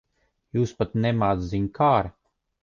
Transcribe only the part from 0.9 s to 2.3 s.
nemāc ziņkāre.